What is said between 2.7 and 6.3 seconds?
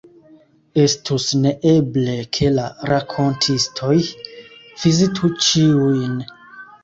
rakontistoj vizitu ĉiujn.